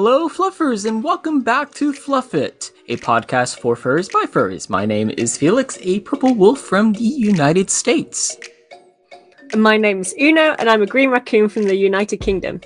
[0.00, 4.70] Hello, Fluffers, and welcome back to Fluff It, a podcast for furries by furries.
[4.70, 8.36] My name is Felix, a purple wolf from the United States.
[9.56, 12.60] My name is Uno, and I'm a green raccoon from the United Kingdom.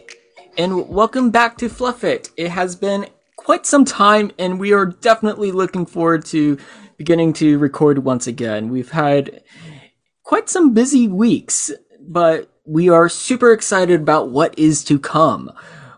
[0.59, 2.29] And welcome back to Fluff It.
[2.37, 6.59] It has been quite some time, and we are definitely looking forward to
[6.99, 8.69] beginning to record once again.
[8.69, 9.43] We've had
[10.23, 15.51] quite some busy weeks, but we are super excited about what is to come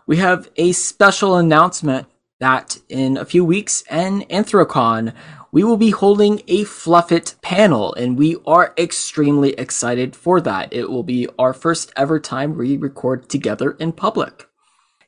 [0.07, 2.07] we have a special announcement
[2.39, 5.13] that in a few weeks and Anthrocon,
[5.51, 10.73] we will be holding a Fluff It panel, and we are extremely excited for that.
[10.73, 14.47] It will be our first ever time we record together in public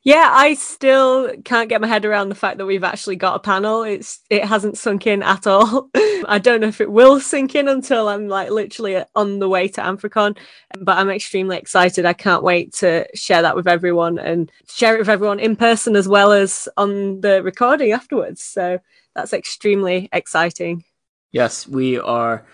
[0.08, 3.40] yeah, I still can't get my head around the fact that we've actually got a
[3.40, 3.82] panel.
[3.82, 5.90] It's it hasn't sunk in at all.
[5.94, 9.68] I don't know if it will sink in until I'm like literally on the way
[9.68, 10.38] to Anthrocon,
[10.80, 12.06] but I'm extremely excited.
[12.06, 15.94] I can't wait to share that with everyone and share it with everyone in person
[15.94, 18.42] as well as on the recording afterwards.
[18.42, 18.78] So
[19.14, 20.84] that's extremely exciting.
[21.32, 22.46] Yes, we are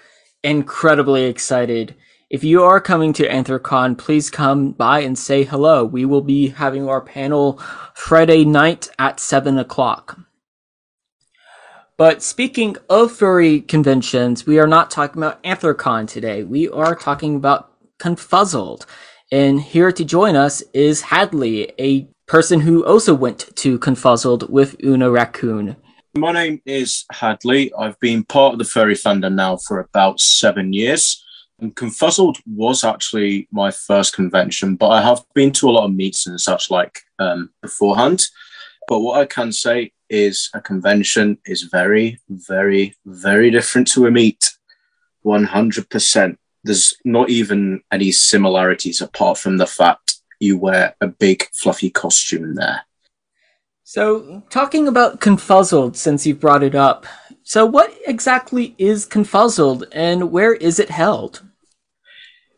[0.42, 1.94] incredibly excited
[2.34, 5.84] if you are coming to Anthrocon, please come by and say hello.
[5.84, 7.62] We will be having our panel
[7.94, 10.18] Friday night at 7 o'clock.
[11.96, 16.42] But speaking of furry conventions, we are not talking about Anthrocon today.
[16.42, 18.84] We are talking about Confuzzled.
[19.30, 24.74] And here to join us is Hadley, a person who also went to Confuzzled with
[24.82, 25.76] Uno Raccoon.
[26.16, 27.72] My name is Hadley.
[27.78, 31.23] I've been part of the furry fandom now for about seven years.
[31.60, 35.94] And Confuzzled was actually my first convention, but I have been to a lot of
[35.94, 38.26] meets and such like um, beforehand.
[38.88, 44.10] But what I can say is a convention is very, very, very different to a
[44.10, 44.52] meet.
[45.24, 46.36] 100%.
[46.64, 52.54] There's not even any similarities apart from the fact you wear a big fluffy costume
[52.54, 52.82] there.
[53.86, 57.06] So, talking about Confuzzled, since you've brought it up,
[57.44, 61.42] so what exactly is Confuzzled and where is it held?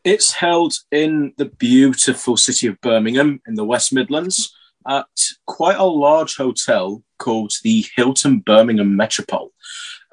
[0.04, 4.54] It's held in the beautiful city of Birmingham in the West Midlands
[4.88, 5.06] at
[5.46, 9.52] quite a large hotel called the Hilton Birmingham Metropole.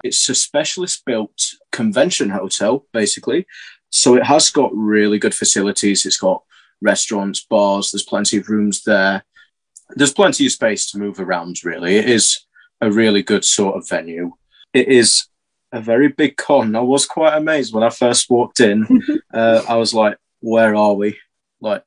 [0.02, 3.46] It's a specialist built convention hotel, basically.
[3.90, 6.04] So it has got really good facilities.
[6.04, 6.42] It's got
[6.80, 9.24] restaurants, bars, there's plenty of rooms there.
[9.90, 11.96] There's plenty of space to move around, really.
[11.96, 12.44] It is
[12.80, 14.32] a really good sort of venue.
[14.74, 15.28] It is
[15.72, 16.76] a very big con.
[16.76, 18.86] I was quite amazed when I first walked in.
[19.34, 21.18] uh, I was like, "Where are we?
[21.60, 21.84] Like,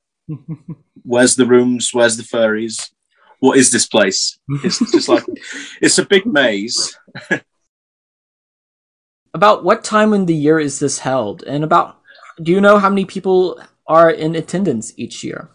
[1.03, 1.93] where's the rooms?
[1.93, 2.91] Where's the furries?
[3.39, 5.25] What is this place?" It's just like
[5.81, 6.97] it's a big maze.
[9.33, 11.99] about what time in the year is this held, and about
[12.41, 15.49] do you know how many people are in attendance each year?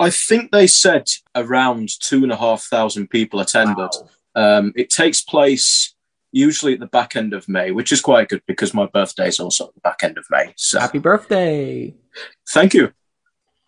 [0.00, 3.76] I think they said around two and a half thousand people attended.
[3.76, 4.08] Wow.
[4.34, 5.94] Um, it takes place
[6.32, 9.40] usually at the back end of May, which is quite good because my birthday is
[9.40, 10.52] also at the back end of May.
[10.56, 11.94] So happy birthday!
[12.50, 12.92] Thank you.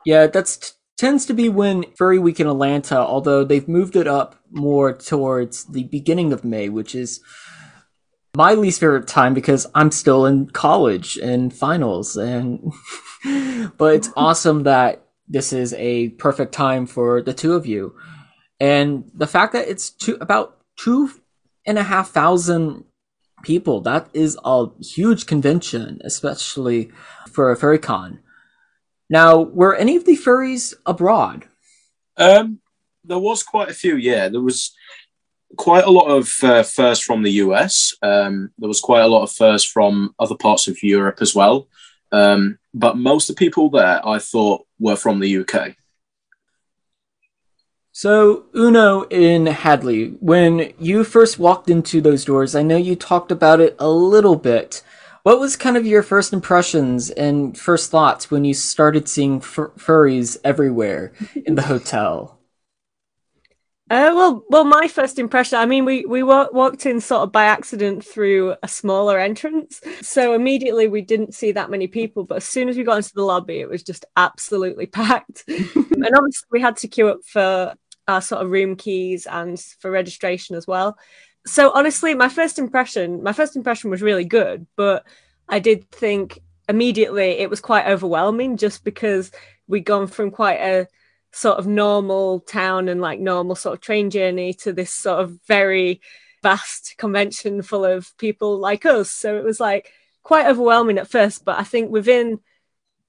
[0.04, 4.36] Yeah, that's t- tends to be when Furry Weekend Atlanta, although they've moved it up
[4.50, 7.20] more towards the beginning of May, which is
[8.36, 12.72] my least favorite time because I'm still in college and finals and
[13.76, 17.94] but it's awesome that this is a perfect time for the two of you.
[18.58, 21.10] And the fact that it's two about two
[21.66, 22.84] and a half thousand
[23.42, 23.80] people.
[23.80, 26.90] That is a huge convention, especially
[27.30, 28.20] for a furry con.
[29.08, 31.46] Now, were any of the furries abroad?
[32.16, 32.60] Um,
[33.04, 33.96] there was quite a few.
[33.96, 34.72] Yeah, there was
[35.56, 37.94] quite a lot of uh, furs from the US.
[38.02, 41.68] Um, there was quite a lot of furs from other parts of Europe as well.
[42.12, 45.76] Um, but most of the people there, I thought, were from the UK.
[48.02, 53.30] So, Uno in Hadley, when you first walked into those doors, I know you talked
[53.30, 54.82] about it a little bit.
[55.22, 59.72] What was kind of your first impressions and first thoughts when you started seeing fur-
[59.76, 61.12] furries everywhere
[61.44, 62.38] in the hotel?
[63.90, 65.58] Uh, well, well, my first impression.
[65.58, 70.32] I mean, we we walked in sort of by accident through a smaller entrance, so
[70.32, 72.24] immediately we didn't see that many people.
[72.24, 76.16] But as soon as we got into the lobby, it was just absolutely packed, and
[76.16, 77.74] obviously we had to queue up for
[78.08, 80.98] our sort of room keys and for registration as well.
[81.46, 85.06] So honestly, my first impression, my first impression was really good, but
[85.48, 89.30] I did think immediately it was quite overwhelming just because
[89.66, 90.86] we'd gone from quite a
[91.32, 95.38] sort of normal town and like normal sort of train journey to this sort of
[95.46, 96.00] very
[96.42, 99.10] vast convention full of people like us.
[99.10, 99.92] So it was like
[100.22, 102.40] quite overwhelming at first, but I think within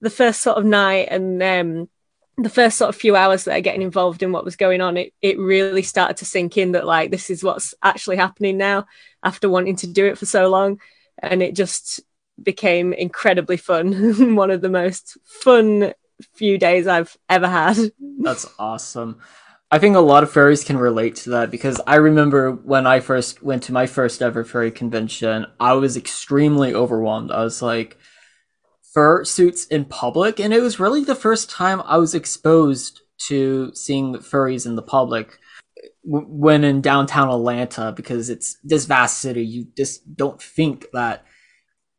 [0.02, 1.90] the first sort of night and um
[2.38, 4.98] the first sort of few hours that I getting involved in what was going on,
[4.98, 8.86] it, it really started to sink in that like this is what's actually happening now
[9.24, 10.80] after wanting to do it for so long.
[11.20, 12.00] And it just
[12.42, 14.36] became incredibly fun.
[14.36, 15.94] One of the most fun
[16.34, 17.78] few days I've ever had.
[18.20, 19.20] That's awesome.
[19.74, 23.00] I think a lot of furries can relate to that because I remember when I
[23.00, 27.32] first went to my first ever furry convention, I was extremely overwhelmed.
[27.32, 27.98] I was like,
[28.94, 33.72] fur suits in public, and it was really the first time I was exposed to
[33.74, 35.38] seeing furries in the public
[36.04, 39.46] when in downtown Atlanta because it's this vast city.
[39.46, 41.26] You just don't think that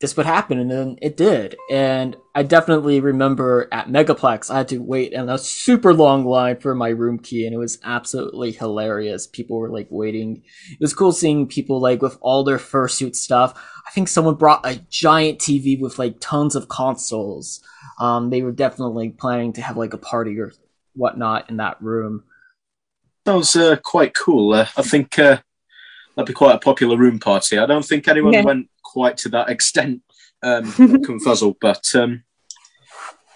[0.03, 1.55] this would happen, and then it did.
[1.71, 6.59] And I definitely remember at Megaplex, I had to wait in a super long line
[6.59, 9.29] for my room key, and it was absolutely hilarious.
[9.29, 10.43] People were like waiting.
[10.73, 13.55] It was cool seeing people like with all their fursuit stuff.
[13.87, 17.63] I think someone brought a giant TV with like tons of consoles.
[18.01, 20.53] Um, they were definitely planning to have like a party or
[20.95, 22.25] whatnot in that room.
[23.25, 24.53] That was uh, quite cool.
[24.53, 25.39] Uh, I think uh,
[26.17, 27.57] that'd be quite a popular room party.
[27.57, 28.43] I don't think anyone yeah.
[28.43, 30.03] went quite to that extent,
[30.43, 32.25] um, confuzzled, but um,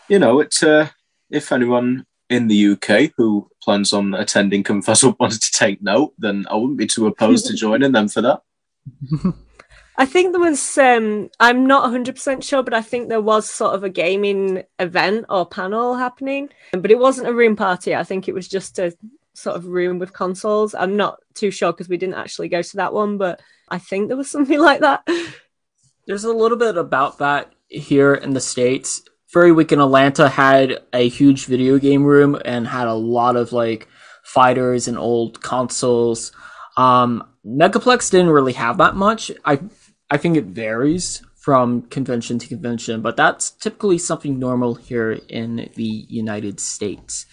[0.08, 0.88] you know, it's uh,
[1.30, 6.46] if anyone in the UK who plans on attending Confuzzled wanted to take note, then
[6.50, 8.42] I wouldn't be too opposed to joining them for that.
[9.98, 13.74] I think there was, um, I'm not 100% sure, but I think there was sort
[13.74, 17.94] of a gaming event or panel happening, but it wasn't a room party.
[17.94, 18.94] I think it was just a
[19.34, 20.74] sort of room with consoles.
[20.74, 24.08] I'm not too sure because we didn't actually go to that one, but I think
[24.08, 25.08] there was something like that.
[26.06, 29.02] There's a little bit about that here in the States.
[29.28, 33.88] Furry Weekend Atlanta had a huge video game room and had a lot of like
[34.24, 36.32] fighters and old consoles.
[36.76, 39.32] Um, Megaplex didn't really have that much.
[39.44, 39.60] I
[40.10, 45.70] I think it varies from convention to convention, but that's typically something normal here in
[45.74, 47.26] the United States.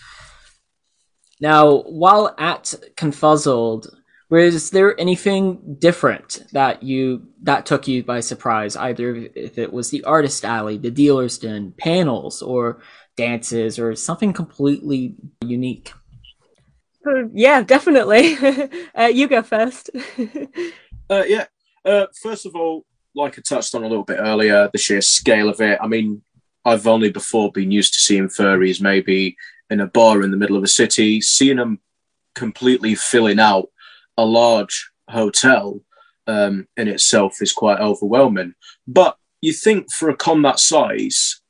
[1.39, 3.87] Now, while at Confuzzled,
[4.29, 8.75] was there anything different that you that took you by surprise?
[8.75, 12.81] Either if it was the artist alley, the dealer's den, panels, or
[13.15, 15.93] dances, or something completely unique.
[17.05, 18.37] Uh, yeah, definitely.
[18.97, 19.89] uh, you go first.
[21.09, 21.45] uh, yeah.
[21.85, 22.85] Uh, first of all,
[23.15, 25.77] like I touched on a little bit earlier, the sheer scale of it.
[25.81, 26.21] I mean,
[26.65, 29.35] I've only before been used to seeing furries maybe
[29.69, 31.79] in a bar in the middle of a city, seeing them
[32.35, 33.69] completely filling out
[34.17, 35.81] a large hotel
[36.27, 38.53] um, in itself is quite overwhelming.
[38.87, 41.41] But you think for a con that size,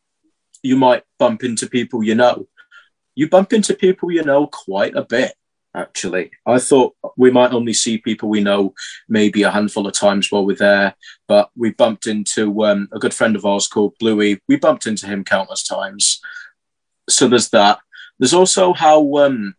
[0.63, 2.48] you might bump into people you know.
[3.15, 5.33] You bump into people you know quite a bit,
[5.75, 6.31] actually.
[6.45, 8.74] I thought we might only see people we know
[9.07, 10.95] maybe a handful of times while we're there,
[11.27, 14.39] but we bumped into um, a good friend of ours called Bluey.
[14.48, 16.19] We bumped into him countless times.
[17.10, 17.80] So there's that.
[18.18, 19.56] There's also how um,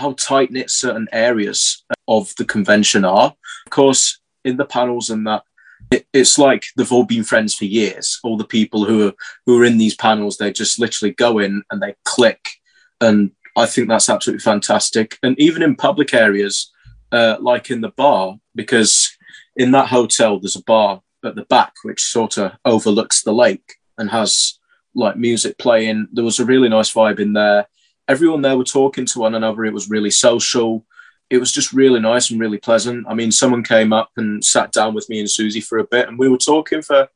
[0.00, 3.34] how tight knit certain areas of the convention are.
[3.66, 5.44] Of course, in the panels and that,
[5.90, 8.18] it, it's like they've all been friends for years.
[8.22, 9.12] All the people who are
[9.46, 12.48] who are in these panels, they just literally go in and they click,
[13.00, 15.18] and I think that's absolutely fantastic.
[15.22, 16.72] And even in public areas,
[17.12, 19.16] uh, like in the bar, because
[19.56, 23.74] in that hotel there's a bar at the back which sort of overlooks the lake
[23.98, 24.58] and has
[24.94, 26.08] like music playing.
[26.12, 27.66] There was a really nice vibe in there
[28.10, 29.64] everyone there were talking to one another.
[29.64, 30.84] It was really social.
[31.30, 33.06] It was just really nice and really pleasant.
[33.08, 36.08] I mean, someone came up and sat down with me and Susie for a bit,
[36.08, 37.08] and we were talking for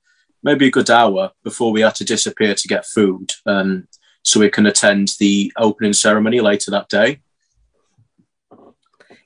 [0.45, 3.89] maybe a good hour before we had to disappear to get food, um,
[4.23, 7.21] so we can attend the opening ceremony later that day.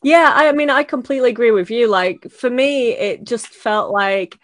[0.02, 1.88] Yeah, I mean, I completely agree with you.
[1.88, 4.38] Like, for me, it just felt like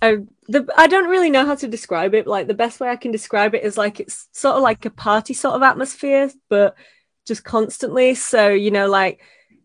[0.00, 0.18] a
[0.48, 2.26] the I don't really know how to describe it.
[2.26, 4.90] Like the best way I can describe it is like it's sort of like a
[4.90, 6.76] party sort of atmosphere, but
[7.26, 8.14] just constantly.
[8.14, 9.20] So you know, like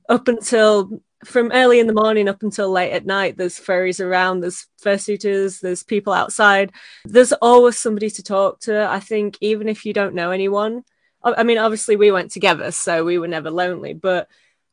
[0.10, 4.42] up until from early in the morning up until late at night, there's furries around,
[4.42, 6.72] there's fursuiters, there's people outside.
[7.06, 8.88] There's always somebody to talk to.
[8.88, 10.84] I think even if you don't know anyone,
[11.24, 14.30] I mean, obviously we went together, so we were never lonely, but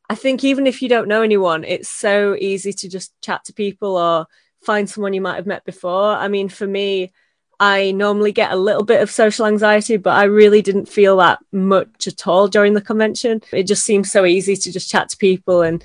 [0.08, 3.54] I think even if you don't know anyone, it's so easy to just chat to
[3.54, 4.26] people or
[4.64, 6.14] find someone you might have met before.
[6.14, 7.12] I mean, for me,
[7.60, 11.38] I normally get a little bit of social anxiety, but I really didn't feel that
[11.52, 13.42] much at all during the convention.
[13.52, 15.84] It just seems so easy to just chat to people and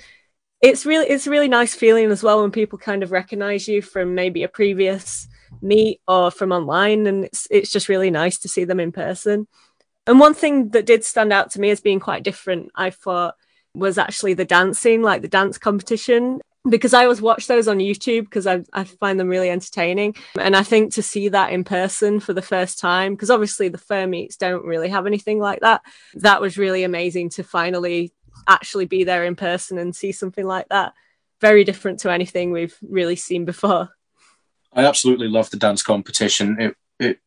[0.60, 3.80] it's really it's a really nice feeling as well when people kind of recognize you
[3.80, 5.26] from maybe a previous
[5.62, 9.46] meet or from online and it's it's just really nice to see them in person.
[10.06, 13.36] And one thing that did stand out to me as being quite different, I thought
[13.74, 18.24] was actually the dancing, like the dance competition because I always watch those on YouTube
[18.24, 20.14] because I, I find them really entertaining.
[20.38, 23.78] And I think to see that in person for the first time, because obviously the
[23.78, 25.80] fur meets don't really have anything like that,
[26.14, 28.12] that was really amazing to finally
[28.46, 30.92] actually be there in person and see something like that.
[31.40, 33.88] Very different to anything we've really seen before.
[34.74, 36.56] I absolutely love the dance competition.
[36.60, 37.18] It, it,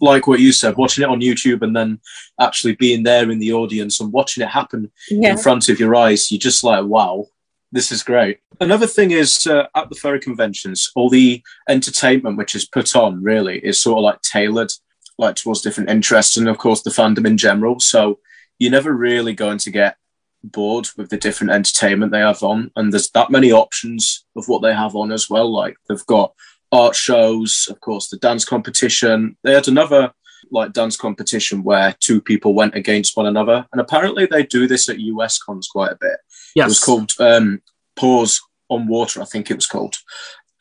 [0.00, 1.98] like what you said, watching it on YouTube and then
[2.38, 5.30] actually being there in the audience and watching it happen yeah.
[5.30, 7.26] in front of your eyes, you're just like, wow,
[7.72, 8.38] this is great.
[8.60, 13.22] Another thing is uh, at the furry conventions, all the entertainment which is put on
[13.22, 14.70] really is sort of like tailored
[15.18, 17.80] like towards different interests and of course the fandom in general.
[17.80, 18.18] So
[18.58, 19.96] you're never really going to get
[20.42, 24.62] bored with the different entertainment they have on, and there's that many options of what
[24.62, 25.50] they have on as well.
[25.50, 26.32] Like they've got
[26.72, 29.36] art shows, of course, the dance competition.
[29.42, 30.12] They had another
[30.50, 34.88] like dance competition where two people went against one another, and apparently they do this
[34.88, 36.18] at US cons quite a bit.
[36.54, 36.66] Yes.
[36.66, 37.62] It was called um,
[37.96, 39.96] Paws on Water, I think it was called.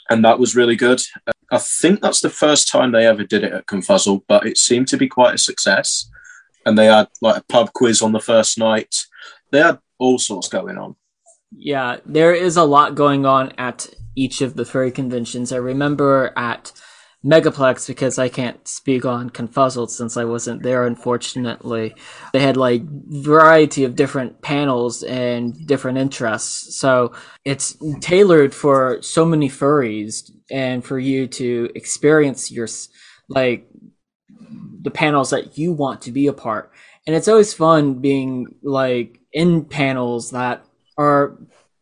[0.09, 1.01] And that was really good.
[1.51, 4.87] I think that's the first time they ever did it at Confuzzle, but it seemed
[4.89, 6.09] to be quite a success.
[6.65, 8.95] And they had like a pub quiz on the first night.
[9.51, 10.95] They had all sorts going on.
[11.51, 15.51] Yeah, there is a lot going on at each of the furry conventions.
[15.51, 16.71] I remember at
[17.25, 21.95] Megaplex because I can't speak on Confuzzled since I wasn't there, unfortunately.
[22.33, 27.13] They had like variety of different panels and different interests, so
[27.43, 32.67] it's tailored for so many furries and for you to experience your
[33.27, 33.67] like
[34.81, 36.71] the panels that you want to be a part.
[37.07, 40.63] And it's always fun being like in panels that
[40.97, 41.37] are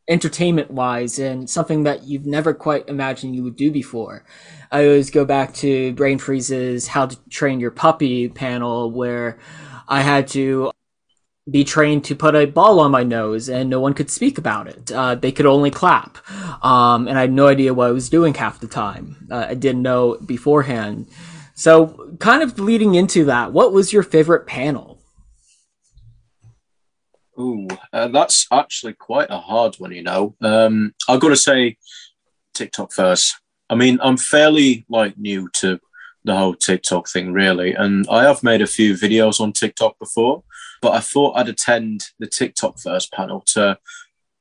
[0.09, 4.25] entertainment wise and something that you've never quite imagined you would do before.
[4.71, 9.37] I always go back to Brain Freeze's How to Train Your Puppy panel where
[9.87, 10.71] I had to
[11.49, 14.67] be trained to put a ball on my nose and no one could speak about
[14.67, 14.91] it.
[14.91, 16.17] Uh, they could only clap.
[16.63, 19.27] Um, and I had no idea what I was doing half the time.
[19.29, 21.09] Uh, I didn't know beforehand.
[21.55, 24.92] So, kind of leading into that, what was your favorite panel?
[27.39, 30.35] Ooh, uh, that's actually quite a hard one, you know.
[30.41, 31.77] Um, I've got to say
[32.53, 33.35] TikTok first.
[33.69, 35.79] I mean, I'm fairly like new to
[36.25, 40.43] the whole TikTok thing, really, and I have made a few videos on TikTok before,
[40.81, 43.77] but I thought I'd attend the TikTok first panel to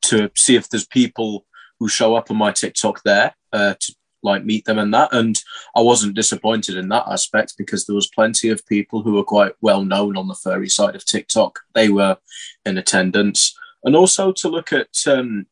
[0.03, 1.47] to see if there's people
[1.79, 5.13] who show up on my TikTok there uh, to like meet them and that.
[5.13, 5.41] And
[5.77, 9.53] I wasn't disappointed in that aspect because there was plenty of people who were quite
[9.61, 11.61] well known on the furry side of TikTok.
[11.75, 12.17] They were
[12.65, 13.57] in attendance.
[13.85, 15.47] And also to look at um,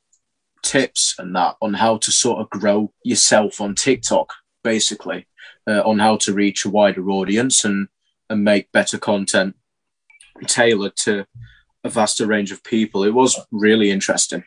[0.63, 5.27] tips and that on how to sort of grow yourself on TikTok, basically,
[5.67, 7.89] uh, on how to reach a wider audience and,
[8.29, 9.57] and make better content
[10.47, 11.27] tailored to
[11.85, 13.05] a vaster range of people.
[13.05, 14.45] It was really interesting.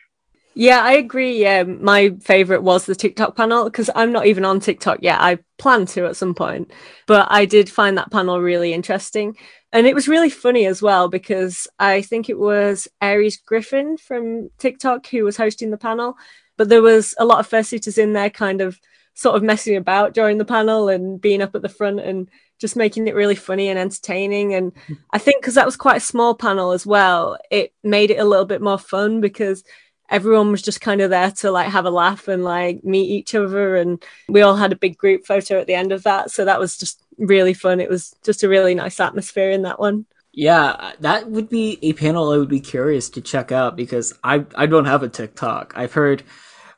[0.54, 1.42] Yeah, I agree.
[1.42, 5.20] Yeah, my favorite was the TikTok panel because I'm not even on TikTok yet.
[5.20, 6.70] I plan to at some point,
[7.06, 9.36] but I did find that panel really interesting.
[9.72, 14.50] And it was really funny as well because I think it was Aries Griffin from
[14.58, 16.14] TikTok who was hosting the panel,
[16.56, 18.78] but there was a lot of fursuiters in there kind of
[19.14, 22.28] sort of messing about during the panel and being up at the front and
[22.60, 24.54] just making it really funny and entertaining.
[24.54, 24.94] And hmm.
[25.12, 28.24] I think because that was quite a small panel as well, it made it a
[28.24, 29.64] little bit more fun because
[30.10, 33.34] everyone was just kind of there to like have a laugh and like meet each
[33.34, 36.44] other and we all had a big group photo at the end of that so
[36.44, 37.80] that was just really fun.
[37.80, 40.06] It was just a really nice atmosphere in that one.
[40.32, 44.44] Yeah that would be a panel i would be curious to check out because i
[44.56, 45.72] i don't have a tiktok.
[45.76, 46.24] I've heard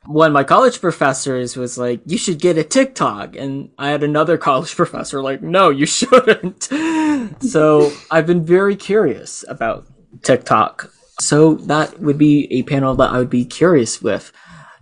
[0.05, 4.03] one of my college professors was like you should get a tiktok and i had
[4.03, 6.69] another college professor like no you shouldn't.
[7.41, 9.87] So i've been very curious about
[10.21, 14.31] tiktok so that would be a panel that I would be curious with.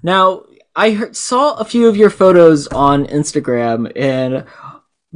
[0.04, 0.44] Now,
[0.76, 4.46] I heard, saw a few of your photos on Instagram, and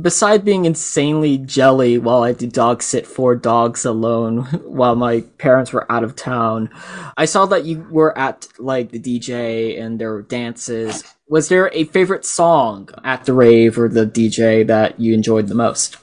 [0.01, 5.73] beside being insanely jelly while I did dog sit four dogs alone while my parents
[5.73, 6.69] were out of town,
[7.17, 11.03] I saw that you were at like the DJ and there were dances.
[11.27, 15.55] Was there a favorite song at the rave or the DJ that you enjoyed the
[15.55, 15.97] most?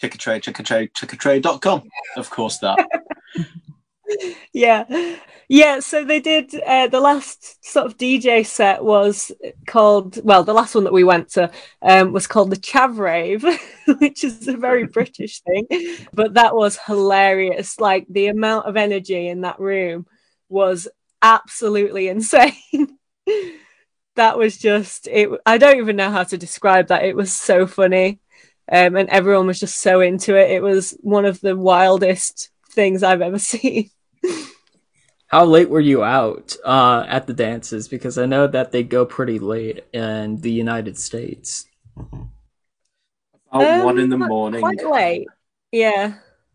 [0.00, 1.88] Chickatrade, chickatrade, chickatrade.com.
[2.16, 2.78] Of course, that.
[4.52, 4.84] yeah.
[5.48, 9.30] Yeah so they did uh, the last sort of dj set was
[9.66, 11.50] called well the last one that we went to
[11.82, 13.44] um, was called the chav rave
[14.00, 15.66] which is a very british thing
[16.12, 17.78] but that was hilarious.
[17.80, 20.06] Like the amount of energy in that room
[20.48, 20.88] was
[21.22, 22.52] absolutely insane.
[24.16, 27.04] That was just it i don't even know how to describe that.
[27.04, 28.18] It was so funny
[28.70, 30.50] um, and everyone was just so into it.
[30.50, 33.90] It was one of the wildest things i've ever seen
[35.28, 37.88] How late were you out uh, at the dances?
[37.88, 41.66] Because I know that they go pretty late in the United States.
[43.52, 44.60] About one in the Um, morning.
[44.60, 45.26] Quite late.
[45.72, 46.14] Yeah.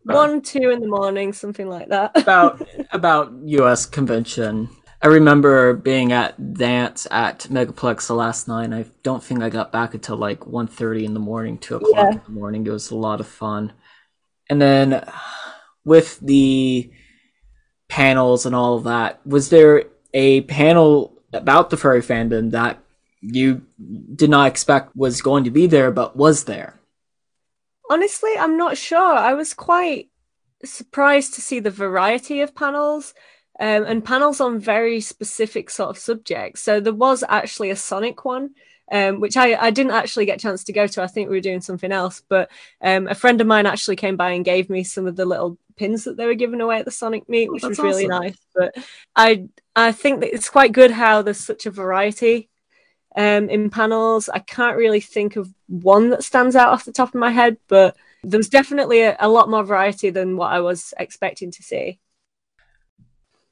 [0.10, 0.14] Uh.
[0.14, 2.18] One, two in the morning, something like that.
[2.22, 3.86] about about U.S.
[3.86, 4.70] convention.
[5.04, 8.72] I remember being at dance at Megaplex the last night.
[8.72, 12.12] I don't think I got back until like 1.30 in the morning, two o'clock Yeah.
[12.12, 12.68] in the morning.
[12.68, 13.74] It was a lot of fun.
[14.48, 15.04] And then
[15.84, 16.92] with the
[17.92, 19.84] panels and all of that, was there
[20.14, 22.80] a panel about the furry fandom that
[23.20, 23.62] you
[24.16, 26.80] did not expect was going to be there, but was there?
[27.90, 29.14] Honestly, I'm not sure.
[29.18, 30.10] I was quite
[30.64, 33.14] surprised to see the variety of panels
[33.60, 36.62] um, and panels on very specific sort of subjects.
[36.62, 38.52] So there was actually a Sonic one,
[38.90, 41.04] um, which I, I didn't actually get a chance to go to.
[41.04, 42.50] I think we were doing something else, but
[42.82, 45.58] um, a friend of mine actually came by and gave me some of the little
[45.76, 48.24] pins that they were giving away at the Sonic meet, which that's was really awesome.
[48.24, 48.38] nice.
[48.56, 48.76] But
[49.16, 52.50] I I think that it's quite good how there's such a variety
[53.16, 54.30] um, in panels.
[54.30, 57.58] I can't really think of one that stands out off the top of my head,
[57.68, 61.64] but there was definitely a, a lot more variety than what I was expecting to
[61.64, 62.00] see.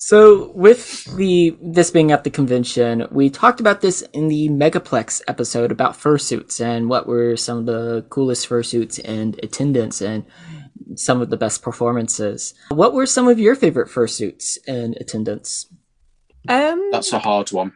[0.02, 5.22] So with the this being at the convention, we talked about this in the Megaplex
[5.28, 10.26] episode about fursuits and what were some of the coolest fursuits and attendance and
[10.96, 12.54] some of the best performances.
[12.70, 15.68] What were some of your favorite fursuits and attendance?
[16.48, 17.74] Um, That's a hard one.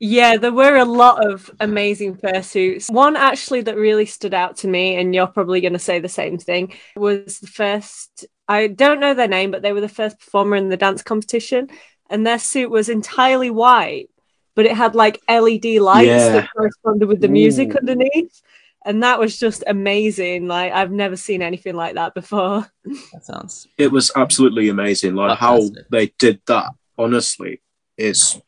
[0.00, 2.90] Yeah, there were a lot of amazing fursuits.
[2.92, 6.08] One actually that really stood out to me, and you're probably going to say the
[6.08, 8.26] same thing, was the first.
[8.46, 11.70] I don't know their name, but they were the first performer in the dance competition,
[12.10, 14.10] and their suit was entirely white,
[14.54, 16.28] but it had like LED lights Yeah.
[16.32, 17.78] that corresponded with the music Ooh.
[17.78, 18.42] underneath.
[18.84, 20.46] And that was just amazing.
[20.46, 22.66] Like I've never seen anything like that before.
[23.12, 25.14] That sounds It was absolutely amazing.
[25.14, 27.62] Like how they did that, honestly,
[27.96, 28.40] is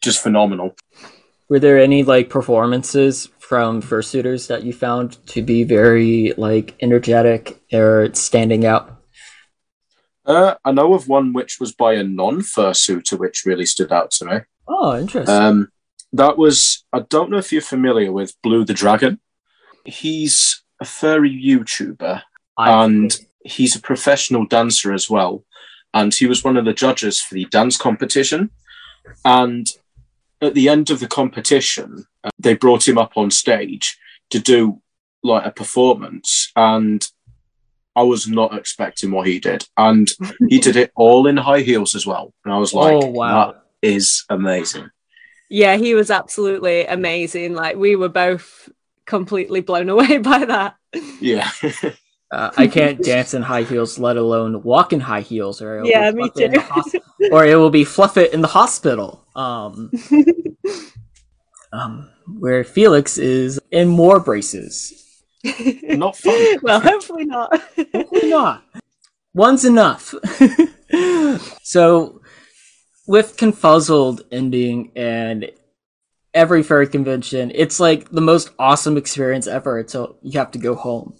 [0.00, 0.74] just phenomenal.
[1.48, 7.60] Were there any like performances from fursuiters that you found to be very like energetic
[7.72, 8.96] or standing out?
[10.24, 14.24] Uh, I know of one which was by a non-fursuiter, which really stood out to
[14.24, 14.38] me.
[14.68, 15.34] Oh, interesting.
[15.34, 15.68] Um,
[16.12, 19.20] that was I don't know if you're familiar with Blue the Dragon.
[19.84, 22.22] He's a furry YouTuber
[22.58, 25.44] I- and he's a professional dancer as well.
[25.92, 28.50] And he was one of the judges for the dance competition.
[29.24, 29.68] And
[30.40, 33.98] at the end of the competition, uh, they brought him up on stage
[34.30, 34.80] to do
[35.22, 36.52] like a performance.
[36.54, 37.06] And
[37.96, 39.66] I was not expecting what he did.
[39.76, 40.08] And
[40.48, 42.32] he did it all in high heels as well.
[42.44, 43.52] And I was like, oh wow.
[43.52, 44.90] that is amazing.
[45.48, 47.54] Yeah, he was absolutely amazing.
[47.54, 48.68] Like we were both
[49.10, 50.76] completely blown away by that.
[51.20, 51.50] Yeah.
[52.32, 55.80] Uh, I can't dance in high heels, let alone walk in high heels, or it
[55.80, 57.00] will be Yeah, me fluff it in too.
[57.18, 59.26] the or it will be fluff it in the hospital.
[59.34, 59.90] Um,
[61.72, 64.92] um, where Felix is in more braces.
[65.82, 66.58] not fun.
[66.62, 67.50] well, hopefully not.
[67.92, 68.62] Hopefully not.
[69.34, 70.14] One's enough.
[71.62, 72.20] so,
[73.08, 75.50] with Confuzzled ending and
[76.34, 80.74] every furry convention, it's like the most awesome experience ever until you have to go
[80.74, 81.14] home.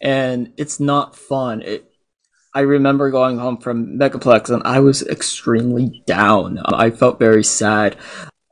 [0.00, 1.62] And it's not fun.
[1.62, 1.90] It,
[2.54, 6.58] I remember going home from Megaplex and I was extremely down.
[6.64, 7.96] I felt very sad.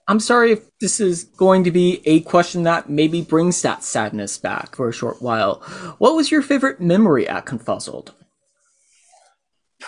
[0.08, 4.38] I'm sorry if this is going to be a question that maybe brings that sadness
[4.38, 5.56] back for a short while.
[5.98, 8.10] What was your favorite memory at Confuzzled?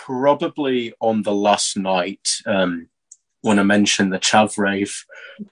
[0.05, 2.87] probably on the last night um,
[3.41, 5.05] when to mention the Chav rave.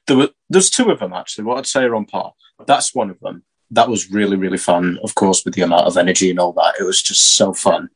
[0.08, 1.46] There were there's two of them actually.
[1.46, 2.34] What I'd say are on par.
[2.66, 3.44] That's one of them.
[3.72, 5.00] That was really really fun.
[5.04, 7.90] Of course, with the amount of energy and all that, it was just so fun.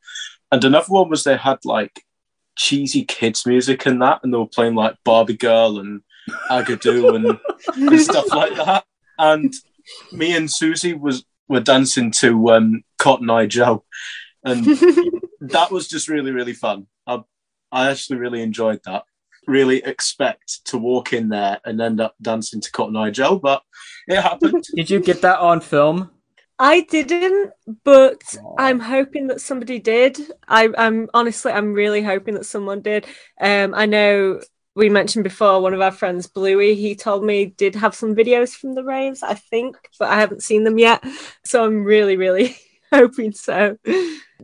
[0.51, 2.03] And another one was they had like
[2.57, 6.01] cheesy kids music and that, and they were playing like Barbie Girl and
[6.49, 7.15] Agadoo
[7.75, 8.85] and, and stuff like that.
[9.17, 9.53] And
[10.11, 13.83] me and Susie was were dancing to um, Cotton Eye Joe,
[14.43, 14.65] and
[15.41, 17.21] that was just really really fun I,
[17.71, 19.03] I actually really enjoyed that
[19.47, 23.61] really expect to walk in there and end up dancing to cotton eye joe but
[24.07, 26.11] it happened Did you get that on film?
[26.59, 28.21] I didn't, but
[28.55, 30.19] I'm hoping that somebody did.
[30.47, 33.07] I, I'm honestly, I'm really hoping that someone did.
[33.39, 34.41] Um, I know
[34.75, 36.75] we mentioned before one of our friends, Bluey.
[36.75, 40.43] He told me did have some videos from the raves, I think, but I haven't
[40.43, 41.03] seen them yet.
[41.43, 42.55] So I'm really, really
[42.93, 43.77] hoping so.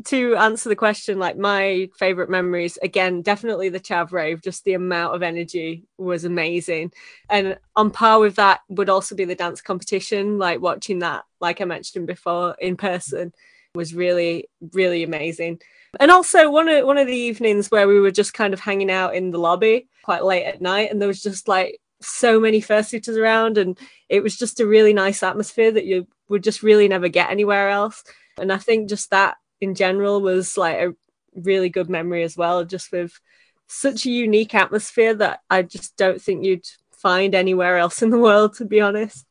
[0.06, 4.42] To answer the question, like my favorite memories, again, definitely the Chav rave.
[4.42, 6.92] Just the amount of energy was amazing,
[7.30, 10.38] and on par with that would also be the dance competition.
[10.38, 13.34] Like watching that, like I mentioned before, in person
[13.74, 15.62] was really, really amazing.
[16.00, 18.92] And also one of one of the evenings where we were just kind of hanging
[18.92, 22.62] out in the lobby quite late at night, and there was just like so many
[22.62, 23.80] fursuiters around, and
[24.10, 27.70] it was just a really nice atmosphere that you would just really never get anywhere
[27.70, 28.04] else.
[28.38, 30.94] And I think just that in general was like a
[31.36, 33.20] really good memory as well, just with
[33.68, 38.18] such a unique atmosphere that I just don't think you'd find anywhere else in the
[38.18, 39.26] world, to be honest.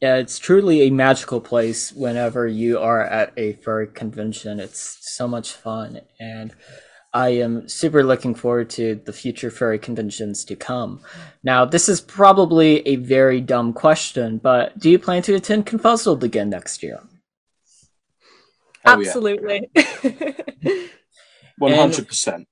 [0.00, 4.60] Yeah, it's truly a magical place whenever you are at a furry convention.
[4.60, 6.54] It's so much fun, and
[7.12, 11.00] I am super looking forward to the future furry conventions to come.
[11.42, 16.22] Now, this is probably a very dumb question, but do you plan to attend Confuzzled
[16.22, 17.00] again next year?
[18.84, 19.08] Oh, yeah.
[19.08, 19.70] Absolutely.
[21.60, 22.46] 100%.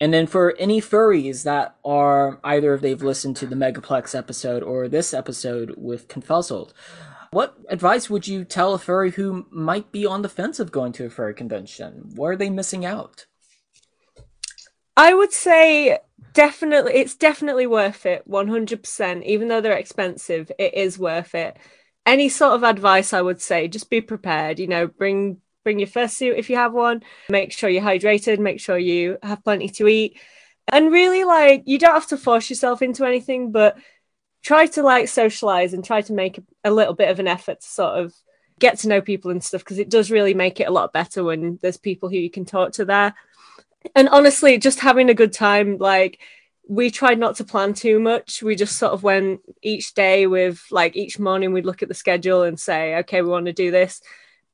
[0.00, 4.62] And then for any furries that are either if they've listened to the Megaplex episode
[4.62, 6.72] or this episode with Confuzzled,
[7.30, 10.92] what advice would you tell a furry who might be on the fence of going
[10.92, 12.10] to a furry convention?
[12.14, 13.26] Where are they missing out?
[14.96, 15.98] I would say
[16.32, 21.56] definitely it's definitely worth it 100% even though they're expensive it is worth it
[22.08, 25.88] any sort of advice i would say just be prepared you know bring bring your
[25.88, 27.02] fursuit if you have one.
[27.28, 30.18] Make sure you're hydrated make sure you have plenty to eat.
[30.66, 33.76] And really like you don't have to force yourself into anything but
[34.42, 37.66] try to like socialize and try to make a little bit of an effort to
[37.66, 38.14] sort of
[38.58, 41.22] get to know people and stuff because it does really make it a lot better
[41.22, 43.14] when there's people who you can talk to there.
[43.94, 46.18] And honestly just having a good time like
[46.68, 50.62] we tried not to plan too much we just sort of went each day with
[50.70, 53.70] like each morning we'd look at the schedule and say okay we want to do
[53.70, 54.00] this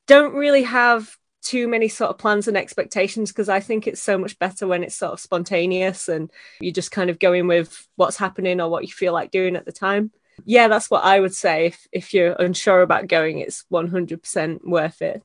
[0.07, 4.17] don't really have too many sort of plans and expectations because I think it's so
[4.17, 7.87] much better when it's sort of spontaneous and you just kind of go in with
[7.97, 10.11] what's happening or what you feel like doing at the time.
[10.47, 11.67] Yeah, that's what I would say.
[11.67, 15.23] If, if you're unsure about going, it's 100% worth it.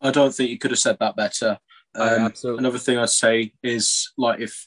[0.00, 1.58] I don't think you could have said that better.
[1.94, 2.60] Oh, Um, absolutely.
[2.60, 4.66] another thing I'd say is like if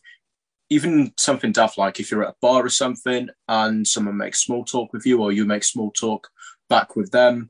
[0.73, 4.65] even something daft like if you're at a bar or something and someone makes small
[4.65, 6.29] talk with you or you make small talk
[6.67, 7.49] back with them,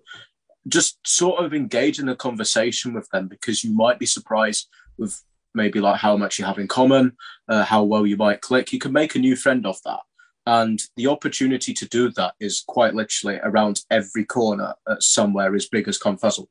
[0.68, 5.22] just sort of engage in a conversation with them because you might be surprised with
[5.56, 7.16] maybe like how much you have in common,
[7.48, 8.74] uh, how well you might click.
[8.74, 10.02] You can make a new friend off that.
[10.46, 15.70] And the opportunity to do that is quite literally around every corner at somewhere as
[15.70, 16.48] big as Confuzzle.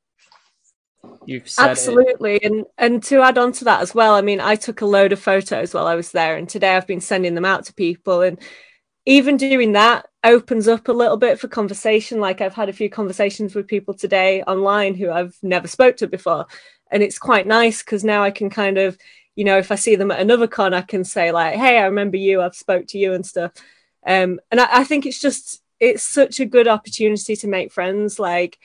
[1.26, 1.70] You've said it.
[1.70, 2.42] Absolutely.
[2.42, 5.12] And and to add on to that as well, I mean, I took a load
[5.12, 8.22] of photos while I was there and today I've been sending them out to people
[8.22, 8.38] and
[9.04, 12.20] even doing that opens up a little bit for conversation.
[12.20, 16.06] Like I've had a few conversations with people today online who I've never spoke to
[16.06, 16.46] before.
[16.90, 18.96] And it's quite nice because now I can kind of,
[19.34, 21.86] you know, if I see them at another con, I can say like, hey, I
[21.86, 23.52] remember you, I've spoke to you and stuff.
[24.06, 28.20] Um, and I, I think it's just it's such a good opportunity to make friends.
[28.20, 28.58] Like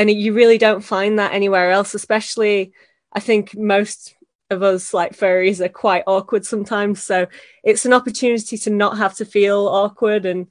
[0.00, 2.72] and you really don't find that anywhere else especially
[3.12, 4.14] i think most
[4.50, 7.26] of us like furries are quite awkward sometimes so
[7.62, 10.46] it's an opportunity to not have to feel awkward and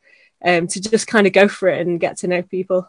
[0.45, 2.87] um, to just kind of go for it and get to know people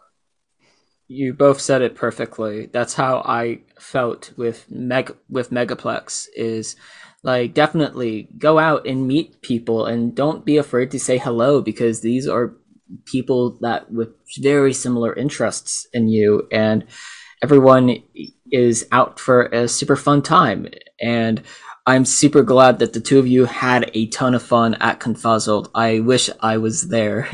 [1.09, 2.67] You both said it perfectly.
[2.67, 6.77] That's how I felt with Meg with Megaplex is
[7.25, 12.01] like definitely go out and meet people and don't be afraid to say hello because
[12.01, 12.55] these are
[13.05, 16.85] people that with very similar interests in you and
[17.43, 18.03] everyone
[18.51, 20.67] is out for a super fun time
[21.01, 21.43] and
[21.87, 25.71] I'm super glad that the two of you had a ton of fun at Confuzzled.
[25.75, 27.29] I wish I was there.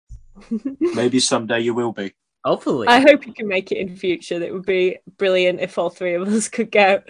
[0.80, 2.14] Maybe someday you will be.
[2.44, 2.88] Hopefully.
[2.88, 6.14] i hope you can make it in future that would be brilliant if all three
[6.14, 7.02] of us could go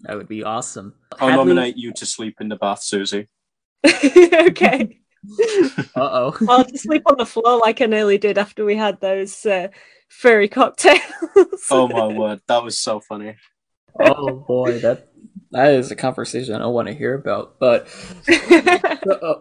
[0.00, 0.94] That would be awesome.
[1.18, 3.28] I'll Hadley- nominate you to sleep in the bath, Susie.
[3.86, 5.00] okay
[5.96, 6.36] Uh-oh.
[6.48, 9.68] i'll just sleep on the floor like i nearly did after we had those uh,
[10.08, 11.00] furry cocktails
[11.70, 13.36] Oh my word, that was so funny.
[14.00, 15.08] oh boy, that
[15.52, 17.58] that is a conversation I don't want to hear about.
[17.58, 17.88] But
[18.28, 19.40] uh-oh.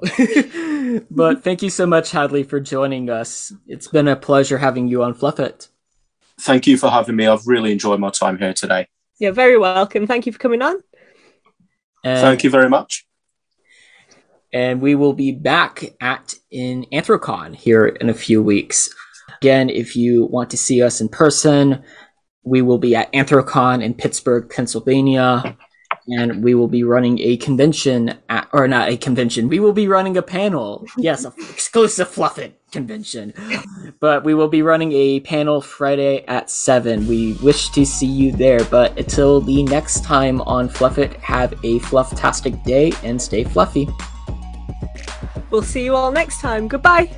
[1.12, 3.54] but thank you so much, Hadley, for joining us.
[3.68, 5.68] It's been a pleasure having you on Fluff It.
[6.40, 7.28] Thank you for having me.
[7.28, 8.88] I've really enjoyed my time here today.
[9.20, 10.08] You're very welcome.
[10.08, 10.82] Thank you for coming on.
[12.04, 13.05] And, Thank you very much.
[14.56, 18.90] And we will be back at in Anthrocon here in a few weeks.
[19.42, 21.84] Again, if you want to see us in person,
[22.46, 25.58] we will be at Anthrocon in Pittsburgh, Pennsylvania.
[26.08, 29.50] And we will be running a convention at, or not a convention.
[29.50, 30.86] We will be running a panel.
[30.98, 33.34] Yes, exclusive Fluff It convention.
[34.00, 37.08] But we will be running a panel Friday at 7.
[37.08, 38.64] We wish to see you there.
[38.66, 43.90] But until the next time on Fluff It, have a flufftastic day and stay fluffy.
[45.56, 46.68] We'll see you all next time.
[46.68, 47.10] Goodbye.